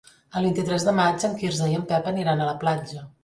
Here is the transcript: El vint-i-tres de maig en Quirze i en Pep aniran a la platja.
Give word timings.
El 0.39 0.45
vint-i-tres 0.45 0.85
de 0.87 0.93
maig 0.99 1.27
en 1.29 1.37
Quirze 1.43 1.69
i 1.73 1.77
en 1.81 1.85
Pep 1.93 2.11
aniran 2.13 2.41
a 2.47 2.51
la 2.51 2.57
platja. 2.67 3.05